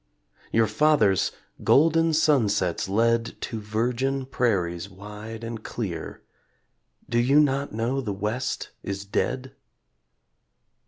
[0.51, 1.31] Your fathers,
[1.63, 6.23] golden sunsets led To virgin prairies wide and clear
[7.07, 9.55] Do you not know the West is dead?